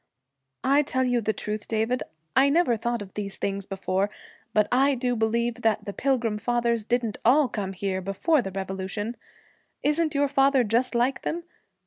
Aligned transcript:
'I 0.63 0.81
tell 0.81 1.03
you 1.03 1.21
the 1.21 1.31
truth, 1.31 1.67
David, 1.67 2.01
I 2.35 2.49
never 2.49 2.75
thought 2.75 3.03
of 3.03 3.13
these 3.13 3.37
things 3.37 3.67
before, 3.67 4.09
but 4.51 4.67
I 4.71 4.95
do 4.95 5.15
believe 5.15 5.61
that 5.61 5.85
the 5.85 5.93
Pilgrim 5.93 6.39
Fathers 6.39 6.83
didn't 6.83 7.19
all 7.23 7.47
come 7.47 7.73
here 7.73 8.01
before 8.01 8.41
the 8.41 8.49
Revolution. 8.49 9.15
Isn't 9.83 10.15
your 10.15 10.27
father 10.27 10.63
just 10.63 10.95
like 10.95 11.21
them? 11.21 11.43